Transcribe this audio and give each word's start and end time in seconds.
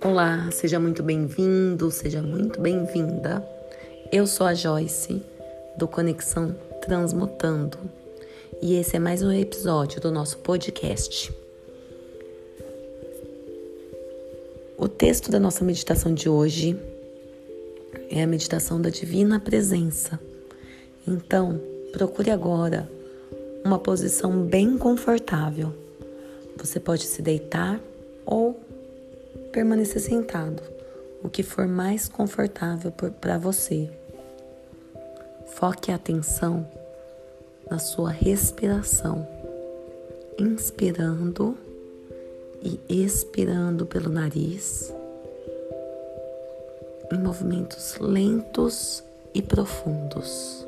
Olá, 0.00 0.48
seja 0.50 0.80
muito 0.80 1.02
bem-vindo, 1.02 1.90
seja 1.90 2.22
muito 2.22 2.60
bem-vinda. 2.60 3.46
Eu 4.10 4.26
sou 4.26 4.46
a 4.46 4.54
Joyce, 4.54 5.22
do 5.76 5.86
Conexão 5.86 6.56
Transmutando, 6.80 7.78
e 8.62 8.76
esse 8.76 8.96
é 8.96 8.98
mais 8.98 9.22
um 9.22 9.30
episódio 9.30 10.00
do 10.00 10.10
nosso 10.10 10.38
podcast. 10.38 11.30
O 14.78 14.88
texto 14.88 15.30
da 15.30 15.38
nossa 15.38 15.64
meditação 15.64 16.14
de 16.14 16.28
hoje 16.28 16.78
é 18.10 18.22
a 18.22 18.26
meditação 18.26 18.80
da 18.80 18.88
Divina 18.88 19.38
Presença. 19.38 20.18
Então, 21.08 21.58
procure 21.90 22.30
agora 22.30 22.86
uma 23.64 23.78
posição 23.78 24.42
bem 24.42 24.76
confortável. 24.76 25.72
Você 26.58 26.78
pode 26.78 27.04
se 27.04 27.22
deitar 27.22 27.80
ou 28.26 28.60
permanecer 29.50 30.02
sentado, 30.02 30.62
o 31.22 31.30
que 31.30 31.42
for 31.42 31.66
mais 31.66 32.08
confortável 32.08 32.92
para 32.92 33.38
você. 33.38 33.88
Foque 35.46 35.90
a 35.90 35.94
atenção 35.94 36.68
na 37.70 37.78
sua 37.78 38.10
respiração, 38.10 39.26
inspirando 40.38 41.56
e 42.62 42.78
expirando 42.86 43.86
pelo 43.86 44.10
nariz, 44.10 44.92
em 47.10 47.18
movimentos 47.18 47.96
lentos 47.98 49.02
e 49.32 49.40
profundos. 49.40 50.67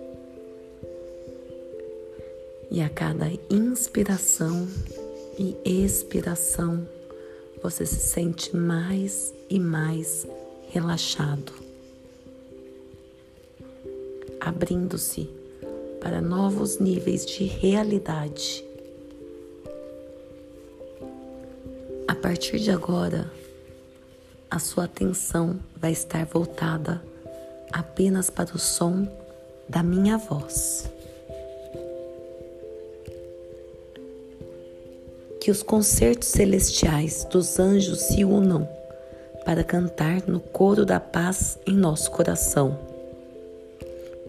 E 2.71 2.81
a 2.81 2.89
cada 2.89 3.27
inspiração 3.51 4.69
e 5.37 5.57
expiração, 5.65 6.87
você 7.61 7.85
se 7.85 7.99
sente 7.99 8.57
mais 8.57 9.35
e 9.49 9.59
mais 9.59 10.27
relaxado, 10.69 11.53
abrindo-se 14.41 15.29
para 16.01 16.21
novos 16.21 16.79
níveis 16.79 17.27
de 17.27 17.45
realidade. 17.45 18.65
A 22.07 22.15
partir 22.15 22.61
de 22.61 22.71
agora, 22.71 23.31
a 24.49 24.59
sua 24.59 24.85
atenção 24.85 25.59
vai 25.77 25.91
estar 25.91 26.25
voltada 26.25 27.03
apenas 27.73 28.31
para 28.31 28.55
o 28.55 28.59
som 28.59 29.09
da 29.69 29.83
minha 29.83 30.17
voz. 30.19 30.89
Que 35.41 35.51
os 35.51 35.63
concertos 35.63 36.29
celestiais 36.29 37.27
dos 37.31 37.59
anjos 37.59 38.01
se 38.03 38.25
unam 38.25 38.69
para 39.45 39.65
cantar 39.65 40.23
no 40.29 40.39
coro 40.39 40.85
da 40.85 41.01
paz 41.01 41.59
em 41.67 41.75
nosso 41.75 42.11
coração. 42.11 42.79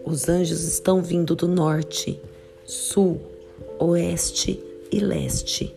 Os 0.04 0.28
anjos 0.28 0.64
estão 0.64 1.02
vindo 1.02 1.36
do 1.36 1.46
norte, 1.46 2.18
sul, 2.64 3.20
oeste 3.78 4.58
e 4.90 5.00
leste 5.00 5.74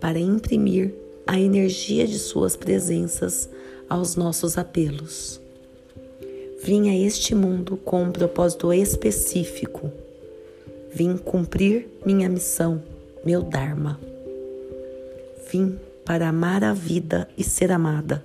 para 0.00 0.18
imprimir 0.18 0.94
a 1.26 1.38
energia 1.38 2.06
de 2.06 2.18
suas 2.18 2.56
presenças 2.56 3.48
aos 3.88 4.14
nossos 4.14 4.56
apelos. 4.56 5.40
Vim 6.62 6.88
a 6.88 6.96
este 6.96 7.34
mundo 7.34 7.76
com 7.76 8.04
um 8.04 8.12
propósito 8.12 8.72
específico. 8.72 9.90
Vim 10.92 11.16
cumprir 11.16 11.88
minha 12.06 12.28
missão, 12.28 12.82
meu 13.24 13.42
Dharma. 13.42 14.07
Vim 15.50 15.78
para 16.04 16.28
amar 16.28 16.62
a 16.62 16.74
vida 16.74 17.26
e 17.36 17.42
ser 17.42 17.72
amada. 17.72 18.22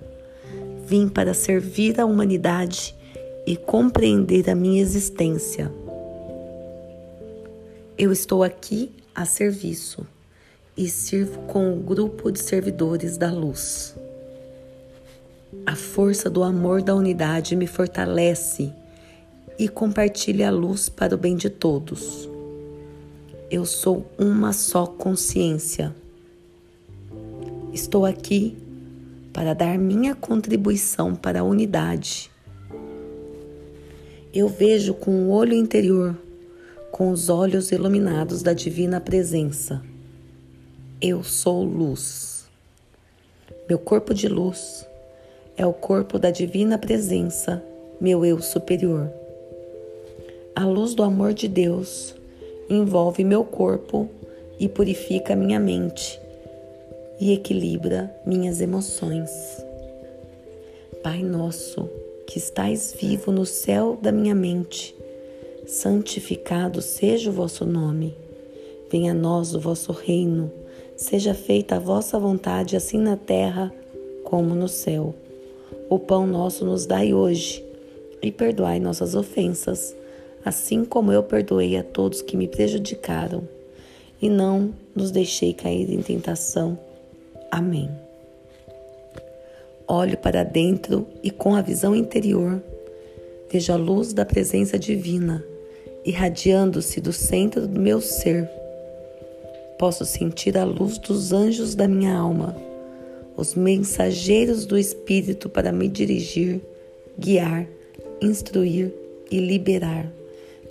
Vim 0.86 1.08
para 1.08 1.32
servir 1.32 1.98
a 1.98 2.04
humanidade 2.04 2.94
e 3.46 3.56
compreender 3.56 4.50
a 4.50 4.54
minha 4.54 4.82
existência. 4.82 5.72
Eu 7.96 8.12
estou 8.12 8.42
aqui 8.42 8.92
a 9.14 9.24
serviço 9.24 10.06
e 10.76 10.86
sirvo 10.86 11.40
com 11.46 11.72
o 11.72 11.80
grupo 11.80 12.30
de 12.30 12.40
servidores 12.40 13.16
da 13.16 13.32
luz. 13.32 13.94
A 15.64 15.74
força 15.74 16.28
do 16.28 16.42
amor 16.42 16.82
da 16.82 16.94
unidade 16.94 17.56
me 17.56 17.66
fortalece 17.66 18.70
e 19.58 19.66
compartilha 19.66 20.48
a 20.48 20.50
luz 20.50 20.90
para 20.90 21.14
o 21.14 21.18
bem 21.18 21.36
de 21.36 21.48
todos. 21.48 22.28
Eu 23.50 23.64
sou 23.64 24.04
uma 24.18 24.52
só 24.52 24.84
consciência 24.84 25.94
Estou 27.74 28.06
aqui 28.06 28.56
para 29.32 29.52
dar 29.52 29.76
minha 29.76 30.14
contribuição 30.14 31.12
para 31.12 31.40
a 31.40 31.42
unidade. 31.42 32.30
Eu 34.32 34.46
vejo 34.46 34.94
com 34.94 35.10
o 35.24 35.30
olho 35.32 35.54
interior, 35.54 36.16
com 36.92 37.10
os 37.10 37.28
olhos 37.28 37.72
iluminados 37.72 38.44
da 38.44 38.52
divina 38.52 39.00
presença. 39.00 39.82
Eu 41.00 41.24
sou 41.24 41.64
luz. 41.64 42.48
Meu 43.68 43.80
corpo 43.80 44.14
de 44.14 44.28
luz 44.28 44.86
é 45.56 45.66
o 45.66 45.72
corpo 45.72 46.16
da 46.16 46.30
divina 46.30 46.78
presença, 46.78 47.60
meu 48.00 48.24
eu 48.24 48.40
superior. 48.40 49.10
A 50.54 50.64
luz 50.64 50.94
do 50.94 51.02
amor 51.02 51.34
de 51.34 51.48
Deus 51.48 52.14
envolve 52.70 53.24
meu 53.24 53.42
corpo 53.42 54.08
e 54.60 54.68
purifica 54.68 55.34
minha 55.34 55.58
mente 55.58 56.22
e 57.20 57.32
equilibra 57.32 58.14
minhas 58.26 58.60
emoções. 58.60 59.30
Pai 61.02 61.22
nosso, 61.22 61.88
que 62.26 62.38
estais 62.38 62.94
vivo 62.98 63.30
no 63.30 63.44
céu 63.44 63.98
da 64.00 64.10
minha 64.10 64.34
mente, 64.34 64.94
santificado 65.66 66.80
seja 66.80 67.30
o 67.30 67.32
vosso 67.32 67.64
nome. 67.64 68.14
Venha 68.90 69.12
a 69.12 69.14
nós 69.14 69.54
o 69.54 69.60
vosso 69.60 69.92
reino. 69.92 70.50
Seja 70.96 71.34
feita 71.34 71.76
a 71.76 71.80
vossa 71.80 72.18
vontade, 72.18 72.76
assim 72.76 72.98
na 72.98 73.16
terra 73.16 73.72
como 74.22 74.54
no 74.54 74.68
céu. 74.68 75.14
O 75.88 75.98
pão 75.98 76.26
nosso 76.26 76.64
nos 76.64 76.86
dai 76.86 77.12
hoje, 77.12 77.64
e 78.22 78.30
perdoai 78.30 78.80
nossas 78.80 79.14
ofensas, 79.14 79.94
assim 80.44 80.84
como 80.84 81.12
eu 81.12 81.22
perdoei 81.22 81.76
a 81.76 81.82
todos 81.82 82.22
que 82.22 82.36
me 82.36 82.48
prejudicaram. 82.48 83.42
E 84.22 84.28
não 84.28 84.72
nos 84.94 85.10
deixei 85.10 85.52
cair 85.52 85.90
em 85.90 86.00
tentação 86.00 86.78
Amém. 87.54 87.88
Olho 89.86 90.18
para 90.18 90.42
dentro 90.42 91.06
e 91.22 91.30
com 91.30 91.54
a 91.54 91.62
visão 91.62 91.94
interior 91.94 92.60
vejo 93.48 93.72
a 93.72 93.76
luz 93.76 94.12
da 94.12 94.26
presença 94.26 94.76
divina 94.76 95.44
irradiando-se 96.04 97.00
do 97.00 97.12
centro 97.12 97.68
do 97.68 97.78
meu 97.78 98.00
ser. 98.00 98.50
Posso 99.78 100.04
sentir 100.04 100.58
a 100.58 100.64
luz 100.64 100.98
dos 100.98 101.32
anjos 101.32 101.76
da 101.76 101.86
minha 101.86 102.16
alma, 102.16 102.56
os 103.36 103.54
mensageiros 103.54 104.66
do 104.66 104.76
Espírito 104.76 105.48
para 105.48 105.70
me 105.70 105.86
dirigir, 105.86 106.60
guiar, 107.16 107.68
instruir 108.20 108.92
e 109.30 109.38
liberar, 109.38 110.12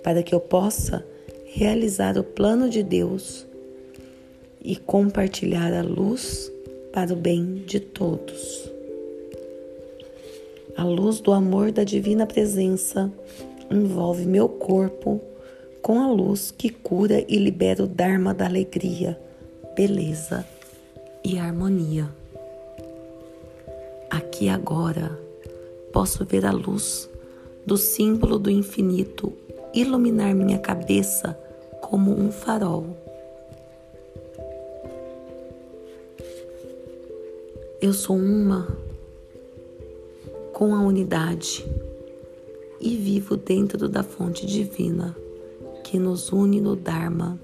para 0.02 0.22
que 0.22 0.34
eu 0.34 0.40
possa 0.40 1.02
realizar 1.46 2.18
o 2.18 2.22
plano 2.22 2.68
de 2.68 2.82
Deus 2.82 3.46
e 4.62 4.76
compartilhar 4.76 5.72
a 5.72 5.82
luz 5.82 6.52
para 6.94 7.12
o 7.12 7.16
bem 7.16 7.54
de 7.66 7.80
todos. 7.80 8.70
A 10.76 10.84
luz 10.84 11.18
do 11.18 11.32
amor 11.32 11.72
da 11.72 11.82
divina 11.82 12.24
presença 12.24 13.12
envolve 13.68 14.24
meu 14.24 14.48
corpo 14.48 15.20
com 15.82 16.00
a 16.00 16.08
luz 16.08 16.52
que 16.52 16.70
cura 16.70 17.24
e 17.28 17.36
libera 17.36 17.82
o 17.82 17.88
Dharma 17.88 18.32
da 18.32 18.46
alegria, 18.46 19.18
beleza 19.74 20.46
e 21.24 21.36
harmonia. 21.36 22.08
Aqui 24.08 24.48
agora 24.48 25.18
posso 25.92 26.24
ver 26.24 26.46
a 26.46 26.52
luz 26.52 27.10
do 27.66 27.76
símbolo 27.76 28.38
do 28.38 28.50
infinito 28.50 29.32
iluminar 29.74 30.32
minha 30.32 30.60
cabeça 30.60 31.36
como 31.80 32.12
um 32.12 32.30
farol 32.30 33.03
Eu 37.84 37.92
sou 37.92 38.16
uma 38.16 38.66
com 40.54 40.74
a 40.74 40.80
unidade 40.80 41.62
e 42.80 42.96
vivo 42.96 43.36
dentro 43.36 43.90
da 43.90 44.02
fonte 44.02 44.46
divina 44.46 45.14
que 45.84 45.98
nos 45.98 46.32
une 46.32 46.62
no 46.62 46.76
Dharma 46.76 47.38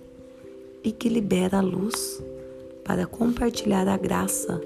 e 0.83 0.93
que 0.93 1.11
libera 1.11 1.59
a 1.59 1.61
luz 1.61 2.23
para 2.83 3.07
compartilhar 3.07 3.87
a 3.87 3.99
graça 3.99 4.59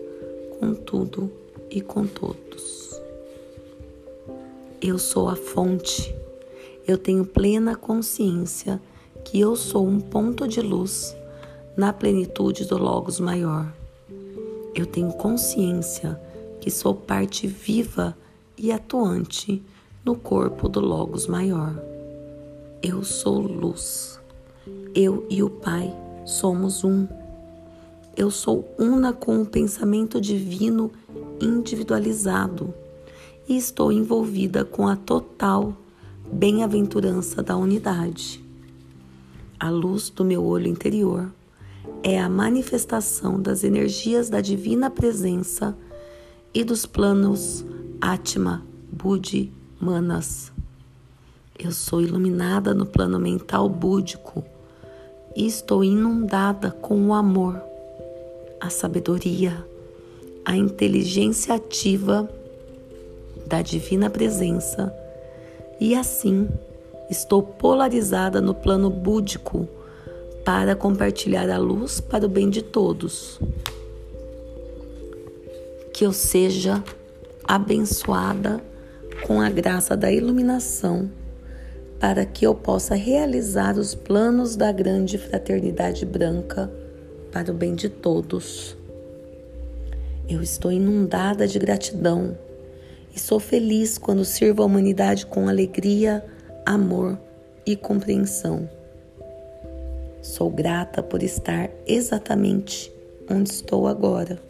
com 0.61 0.75
tudo 0.75 1.29
e 1.69 1.81
com 1.81 2.07
todos. 2.07 2.97
Eu 4.81 4.97
sou 4.97 5.29
a 5.29 5.35
fonte, 5.35 6.15
eu 6.87 6.97
tenho 6.97 7.27
plena 7.27 7.75
consciência 7.75 8.81
que 9.25 9.41
eu 9.41 9.57
sou 9.57 9.85
um 9.85 9.99
ponto 9.99 10.47
de 10.47 10.61
luz 10.61 11.17
na 11.77 11.93
plenitude 11.93 12.65
do 12.65 12.79
Logos 12.79 13.19
maior. 13.19 13.75
Eu 14.75 14.87
tenho 14.87 15.13
consciência 15.13 16.21
que 16.61 16.69
sou 16.69 16.95
parte 16.95 17.47
viva 17.47 18.17
e 18.59 18.73
atuante 18.73 19.63
no 20.05 20.17
corpo 20.17 20.69
do 20.69 20.81
Logos 20.81 21.29
maior. 21.29 21.81
Eu 22.83 23.05
sou 23.05 23.39
luz. 23.39 24.21
Eu 24.93 25.27
e 25.31 25.45
o 25.45 25.49
Pai 25.49 25.95
somos 26.27 26.83
um. 26.83 27.07
Eu 28.17 28.33
sou 28.33 28.69
una 28.77 29.13
com 29.13 29.41
o 29.41 29.47
pensamento 29.47 30.21
divino 30.21 30.91
individualizado 31.41 32.75
e 33.49 33.57
estou 33.57 33.93
envolvida 33.93 34.65
com 34.65 34.89
a 34.89 34.97
total 34.97 35.77
bem-aventurança 36.33 37.45
da 37.45 37.57
unidade. 37.57 38.45
A 39.59 39.71
luz 39.71 40.11
do 40.11 40.25
meu 40.25 40.45
olho 40.45 40.67
interior 40.67 41.31
é 42.03 42.21
a 42.21 42.29
manifestação 42.29 43.41
das 43.41 43.65
energias 43.65 44.29
da 44.29 44.41
divina 44.41 44.91
presença 44.91 45.77
e 46.53 46.63
dos 46.63 46.87
planos 46.87 47.65
Atma, 48.01 48.63
Budi, 48.91 49.53
Manas. 49.81 50.53
Eu 51.59 51.73
sou 51.73 52.01
iluminada 52.01 52.75
no 52.75 52.87
plano 52.87 53.19
mental 53.19 53.69
búdico 53.69 54.45
e 55.37 55.47
estou 55.47 55.83
inundada 55.83 56.71
com 56.71 57.09
o 57.09 57.15
amor 57.15 57.61
a 58.61 58.71
sabedoria, 58.71 59.63
a 60.45 60.57
inteligência 60.57 61.55
ativa 61.55 62.29
da 63.47 63.61
divina 63.61 64.09
presença 64.09 64.95
e 65.79 65.95
assim 65.95 66.49
estou 67.11 67.43
polarizada 67.43 68.41
no 68.41 68.55
plano 68.55 68.89
búdico 68.89 69.69
para 70.45 70.77
compartilhar 70.77 71.49
a 71.49 71.59
luz 71.59 72.01
para 72.01 72.27
o 72.27 72.29
bem 72.29 72.51
de 72.51 72.63
todos. 72.63 73.41
Que 75.93 76.05
eu 76.05 76.13
seja 76.13 76.83
abençoada 77.45 78.63
com 79.27 79.41
a 79.41 79.49
graça 79.49 79.97
da 79.97 80.13
iluminação 80.13 81.11
para 81.99 82.27
que 82.27 82.47
eu 82.47 82.55
possa 82.55 82.95
realizar 82.95 83.79
os 83.79 83.95
planos 83.95 84.57
da 84.57 84.71
grande 84.71 85.17
fraternidade 85.17 86.05
branca 86.05 86.71
para 87.33 87.51
o 87.51 87.55
bem 87.55 87.75
de 87.75 87.89
todos. 87.89 88.77
Eu 90.29 90.43
estou 90.43 90.71
inundada 90.71 91.47
de 91.47 91.59
gratidão 91.59 92.37
e 93.15 93.19
sou 93.19 93.41
feliz 93.41 93.97
quando 93.97 94.25
sirvo 94.25 94.63
a 94.63 94.67
humanidade 94.67 95.25
com 95.25 95.49
alegria, 95.49 96.23
amor 96.67 97.19
e 97.65 97.75
compreensão. 97.75 98.69
Sou 100.25 100.49
grata 100.49 101.03
por 101.03 101.23
estar 101.23 101.69
exatamente 101.87 102.91
onde 103.31 103.51
estou 103.51 103.87
agora, 103.87 104.41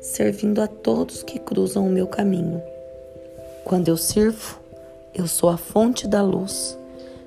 servindo 0.00 0.62
a 0.62 0.66
todos 0.66 1.22
que 1.22 1.38
cruzam 1.38 1.86
o 1.86 1.90
meu 1.90 2.06
caminho. 2.06 2.62
Quando 3.66 3.88
eu 3.88 3.98
sirvo, 3.98 4.58
eu 5.14 5.26
sou 5.26 5.50
a 5.50 5.58
fonte 5.58 6.08
da 6.08 6.22
luz 6.22 6.78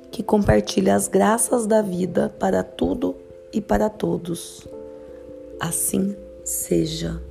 que 0.10 0.24
compartilha 0.24 0.96
as 0.96 1.08
graças 1.08 1.68
da 1.68 1.84
vida 1.84 2.34
para 2.40 2.64
tudo 2.64 3.16
e 3.54 3.62
para 3.62 3.92
todos 3.92 4.68
assim 5.60 6.16
seja. 6.44 7.22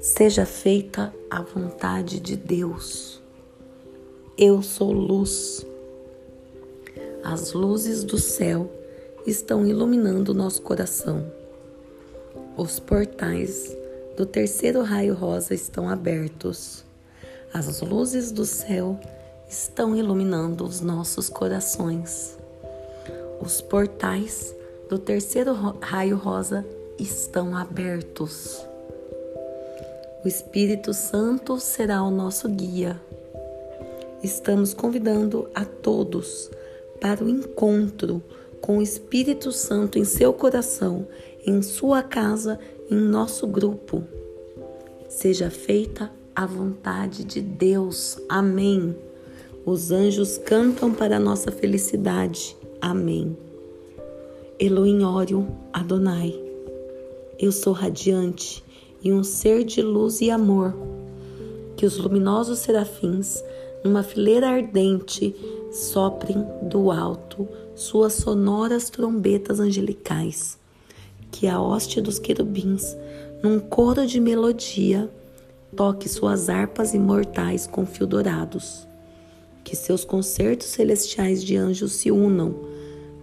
Seja 0.00 0.46
feita 0.46 1.12
a 1.30 1.42
vontade 1.42 2.20
de 2.20 2.36
Deus. 2.36 3.20
Eu 4.38 4.62
sou 4.62 4.92
luz. 4.92 5.66
As 7.22 7.52
luzes 7.52 8.02
do 8.02 8.16
céu 8.16 8.70
estão 9.26 9.66
iluminando 9.66 10.32
nosso 10.32 10.62
coração. 10.62 11.26
Os 12.56 12.78
portais 12.78 13.76
do 14.16 14.24
terceiro 14.24 14.82
raio 14.82 15.14
rosa 15.14 15.54
estão 15.54 15.88
abertos. 15.88 16.84
As 17.52 17.80
luzes 17.80 18.30
do 18.30 18.44
céu 18.44 18.98
estão 19.48 19.96
iluminando 19.96 20.64
os 20.64 20.80
nossos 20.80 21.28
corações. 21.28 22.38
Os 23.40 23.60
portais 23.60 24.54
do 24.88 24.98
terceiro 24.98 25.52
raio 25.80 26.16
rosa 26.16 26.64
estão 26.98 27.56
abertos. 27.56 28.64
O 30.24 30.28
Espírito 30.28 30.94
Santo 30.94 31.58
será 31.58 32.02
o 32.02 32.10
nosso 32.10 32.48
guia. 32.48 33.00
Estamos 34.22 34.72
convidando 34.72 35.48
a 35.54 35.64
todos 35.64 36.50
para 37.00 37.22
o 37.22 37.28
encontro 37.28 38.22
com 38.66 38.78
o 38.78 38.82
Espírito 38.82 39.52
Santo 39.52 39.96
em 39.96 40.04
seu 40.04 40.32
coração, 40.32 41.06
em 41.46 41.62
sua 41.62 42.02
casa, 42.02 42.58
em 42.90 42.96
nosso 42.96 43.46
grupo. 43.46 44.02
Seja 45.08 45.50
feita 45.50 46.10
a 46.34 46.44
vontade 46.44 47.22
de 47.22 47.40
Deus. 47.40 48.18
Amém. 48.28 48.96
Os 49.64 49.92
anjos 49.92 50.36
cantam 50.36 50.92
para 50.92 51.20
nossa 51.20 51.52
felicidade. 51.52 52.56
Amém. 52.80 53.36
Elohim 54.58 55.04
Orion 55.04 55.46
Adonai. 55.72 56.34
Eu 57.38 57.52
sou 57.52 57.72
radiante 57.72 58.64
e 59.00 59.12
um 59.12 59.22
ser 59.22 59.62
de 59.62 59.80
luz 59.80 60.20
e 60.20 60.28
amor. 60.28 60.74
Que 61.76 61.86
os 61.86 61.96
luminosos 61.98 62.58
serafins, 62.58 63.40
numa 63.86 64.02
fileira 64.02 64.48
ardente, 64.48 65.34
soprem 65.70 66.44
do 66.60 66.90
alto 66.90 67.48
suas 67.76 68.14
sonoras 68.14 68.90
trombetas 68.90 69.60
angelicais. 69.60 70.58
Que 71.30 71.46
a 71.46 71.60
hoste 71.60 72.00
dos 72.00 72.18
querubins, 72.18 72.96
num 73.42 73.60
coro 73.60 74.04
de 74.04 74.18
melodia, 74.18 75.08
toque 75.76 76.08
suas 76.08 76.48
harpas 76.48 76.94
imortais 76.94 77.66
com 77.66 77.86
fio 77.86 78.06
dourados. 78.06 78.86
Que 79.62 79.76
seus 79.76 80.04
concertos 80.04 80.66
celestiais 80.68 81.44
de 81.44 81.56
anjos 81.56 81.92
se 81.92 82.10
unam 82.10 82.54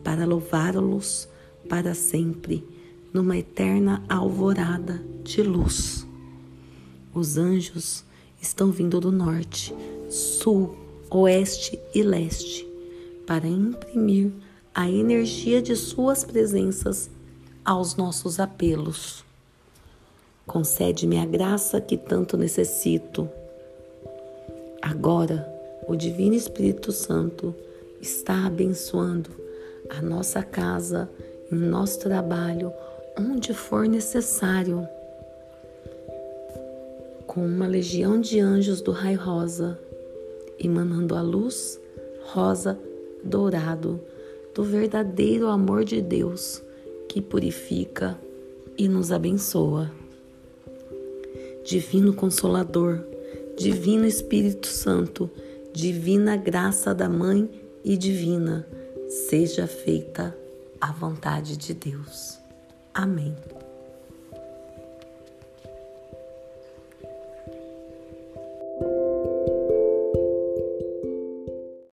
para 0.01 0.25
louvá-los 0.25 1.27
para 1.67 1.93
sempre 1.93 2.65
numa 3.13 3.37
eterna 3.37 4.03
alvorada 4.07 5.03
de 5.23 5.41
luz. 5.43 6.07
Os 7.13 7.37
anjos 7.37 8.05
estão 8.43 8.71
vindo 8.71 8.99
do 8.99 9.11
norte, 9.11 9.73
sul, 10.09 10.75
oeste 11.09 11.79
e 11.95 12.03
leste 12.03 12.67
para 13.25 13.47
imprimir 13.47 14.31
a 14.75 14.89
energia 14.89 15.61
de 15.61 15.75
suas 15.75 16.25
presenças 16.25 17.09
aos 17.63 17.95
nossos 17.95 18.39
apelos. 18.39 19.23
Concede-me 20.45 21.19
a 21.19 21.25
graça 21.25 21.79
que 21.79 21.95
tanto 21.95 22.35
necessito. 22.35 23.29
Agora, 24.81 25.49
o 25.87 25.95
Divino 25.95 26.35
Espírito 26.35 26.91
Santo 26.91 27.55
está 28.01 28.45
abençoando 28.45 29.29
a 29.89 30.01
nossa 30.01 30.43
casa, 30.43 31.09
em 31.49 31.55
nosso 31.55 31.99
trabalho, 31.99 32.73
onde 33.17 33.53
for 33.53 33.87
necessário, 33.87 34.85
com 37.33 37.43
uma 37.43 37.65
legião 37.65 38.21
de 38.21 38.39
anjos 38.39 38.79
do 38.79 38.91
raio 38.91 39.19
rosa, 39.19 39.79
emanando 40.59 41.15
a 41.15 41.21
luz 41.21 41.79
rosa 42.25 42.79
dourado 43.23 43.99
do 44.53 44.63
verdadeiro 44.63 45.47
amor 45.47 45.83
de 45.83 45.99
Deus 45.99 46.61
que 47.09 47.19
purifica 47.19 48.19
e 48.77 48.87
nos 48.87 49.11
abençoa. 49.11 49.91
Divino 51.65 52.13
Consolador, 52.13 53.03
Divino 53.57 54.05
Espírito 54.05 54.67
Santo, 54.67 55.27
Divina 55.73 56.37
Graça 56.37 56.93
da 56.93 57.09
Mãe 57.09 57.49
e 57.83 57.97
Divina, 57.97 58.67
seja 59.07 59.65
feita 59.65 60.37
a 60.79 60.91
vontade 60.91 61.57
de 61.57 61.73
Deus. 61.73 62.37
Amém. 62.93 63.35